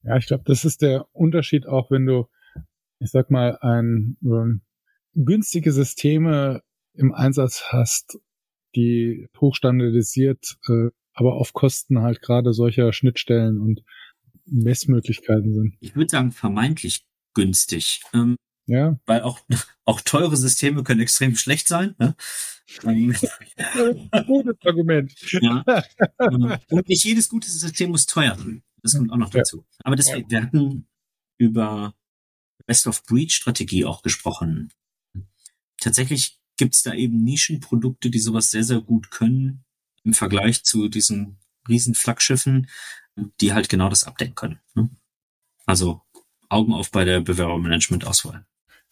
[0.04, 2.28] Ja, ich glaube, das ist der Unterschied auch, wenn du,
[3.00, 4.62] ich sag mal, ein ähm,
[5.14, 6.62] günstige Systeme
[6.94, 8.20] im Einsatz hast,
[8.76, 13.82] die hochstandardisiert, äh, aber auf Kosten halt gerade solcher Schnittstellen und
[14.46, 15.76] Messmöglichkeiten sind.
[15.80, 18.02] Ich würde sagen, vermeintlich günstig.
[18.14, 19.00] Ähm, ja.
[19.06, 19.40] Weil auch,
[19.86, 21.96] auch teure Systeme können extrem schlecht sein.
[21.98, 22.16] Ne?
[24.28, 25.16] Gutes Argument.
[25.32, 25.64] Ja.
[26.70, 28.62] Und nicht jedes gute System muss teuer sein.
[28.84, 29.66] Das kommt auch noch dazu.
[29.84, 30.88] Aber deswegen, wir hatten
[31.38, 31.96] über
[32.66, 34.72] Best of Breed Strategie auch gesprochen.
[35.80, 39.64] Tatsächlich gibt es da eben Nischenprodukte, die sowas sehr, sehr gut können
[40.04, 42.68] im Vergleich zu diesen riesen Flaggschiffen,
[43.40, 44.60] die halt genau das abdecken können.
[44.74, 44.90] Ne?
[45.66, 46.02] Also
[46.50, 48.46] Augen auf bei der Bewerbermanagement-Auswahl.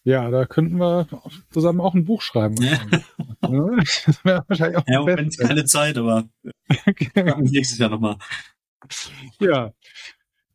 [0.05, 1.07] Ja, da könnten wir
[1.49, 2.55] zusammen auch ein Buch schreiben.
[2.61, 2.79] Ja.
[3.41, 6.29] das wäre wahrscheinlich auch ja, wenn es keine Zeit, aber
[6.85, 7.37] genau.
[7.41, 8.17] nächstes Jahr nochmal.
[9.39, 9.73] Ja.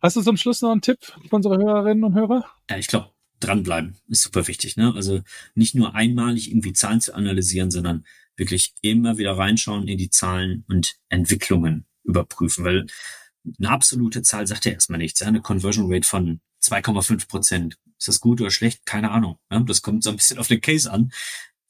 [0.00, 2.44] Hast du zum Schluss noch einen Tipp für unsere Hörerinnen und Hörer?
[2.70, 3.10] Ja, ich glaube,
[3.40, 4.76] dranbleiben ist super wichtig.
[4.76, 4.92] Ne?
[4.94, 5.20] Also
[5.56, 10.64] nicht nur einmalig irgendwie Zahlen zu analysieren, sondern wirklich immer wieder reinschauen in die Zahlen
[10.68, 12.86] und Entwicklungen überprüfen, weil
[13.58, 15.18] eine absolute Zahl sagt ja erstmal nichts.
[15.18, 15.26] Ja?
[15.26, 17.78] Eine Conversion Rate von 2,5 Prozent.
[18.00, 18.84] Ist das gut oder schlecht?
[18.86, 19.38] Keine Ahnung.
[19.52, 19.60] Ja?
[19.60, 21.12] Das kommt so ein bisschen auf den Case an.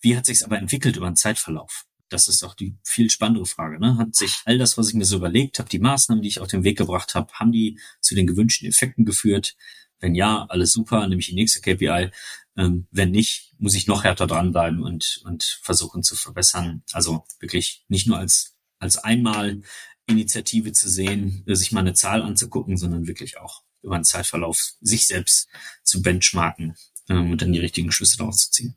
[0.01, 1.85] Wie hat sich's aber entwickelt über einen Zeitverlauf?
[2.11, 3.79] das ist auch die viel spannendere Frage.
[3.79, 3.97] Ne?
[3.97, 6.49] Hat sich all das, was ich mir so überlegt habe, die Maßnahmen, die ich auf
[6.49, 9.57] den Weg gebracht habe, haben die zu den gewünschten Effekten geführt?
[10.01, 12.11] Wenn ja, alles super, nämlich die nächste KPI.
[12.57, 16.83] Ähm, wenn nicht, muss ich noch härter dranbleiben und, und versuchen zu verbessern.
[16.93, 19.63] Also wirklich nicht nur als, als einmal
[20.07, 25.07] Initiative zu sehen, sich mal eine Zahl anzugucken, sondern wirklich auch über einen Zeitverlauf sich
[25.07, 25.49] selbst
[25.83, 26.77] zu benchmarken
[27.09, 28.77] ähm, und dann die richtigen Schlüsse daraus zu ziehen.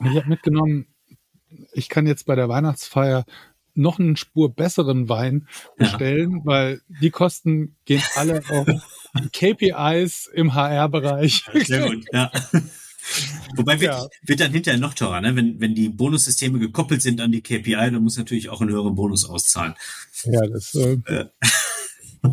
[0.00, 0.94] Ich habe mitgenommen,
[1.72, 3.24] ich kann jetzt bei der Weihnachtsfeier
[3.74, 6.40] noch einen Spur besseren Wein bestellen, ja.
[6.44, 8.66] weil die Kosten gehen alle auf
[9.32, 11.44] KPIs im HR-Bereich.
[11.64, 12.30] Sehr gut, ja.
[13.56, 14.06] Wobei wird, ja.
[14.22, 15.34] wird dann hinterher noch teurer, ne?
[15.34, 18.94] Wenn, wenn die Bonussysteme gekoppelt sind an die KPI, dann muss natürlich auch einen höheren
[18.94, 19.74] Bonus auszahlen.
[20.24, 21.26] Ja, das äh, äh.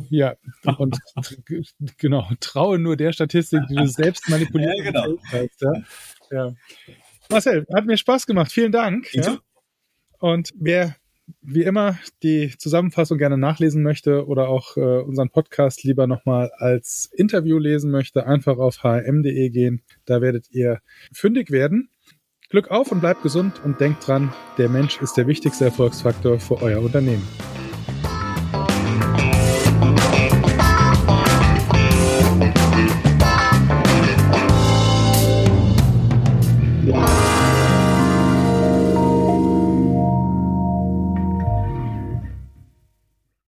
[0.10, 0.36] Ja,
[0.78, 0.98] und
[1.98, 4.78] genau, traue nur der Statistik, die du selbst manipulierst.
[4.78, 5.18] Ja, genau.
[5.32, 5.74] Hast, ja.
[6.32, 6.54] ja.
[7.30, 8.52] Marcel, hat mir Spaß gemacht.
[8.52, 9.14] Vielen Dank.
[9.14, 9.38] Ja.
[10.20, 10.96] Und wer
[11.42, 17.10] wie immer die Zusammenfassung gerne nachlesen möchte oder auch äh, unseren Podcast lieber nochmal als
[17.14, 19.82] Interview lesen möchte, einfach auf hm.de gehen.
[20.06, 20.80] Da werdet ihr
[21.12, 21.90] fündig werden.
[22.50, 26.62] Glück auf und bleibt gesund und denkt dran, der Mensch ist der wichtigste Erfolgsfaktor für
[26.62, 27.28] euer Unternehmen.